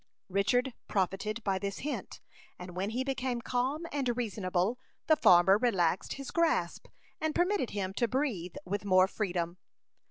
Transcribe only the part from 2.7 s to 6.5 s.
when he became calm and reasonable, the farmer relaxed his